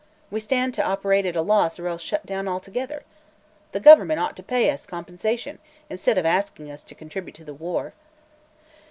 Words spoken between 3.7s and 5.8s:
The government ought to pay us compensation,